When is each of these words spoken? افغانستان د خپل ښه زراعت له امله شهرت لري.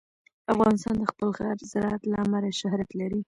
افغانستان 0.53 0.95
د 0.97 1.03
خپل 1.11 1.27
ښه 1.37 1.47
زراعت 1.71 2.01
له 2.11 2.17
امله 2.25 2.49
شهرت 2.61 2.89
لري. 2.99 3.19